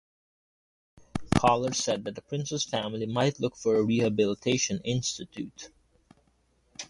[1.35, 5.71] Koller said that the Prince's family might now look for a rehabilitation institution.